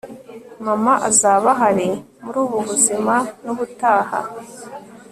[0.65, 1.89] mama azaba ahari
[2.23, 4.17] muri ubu buzima nubutaha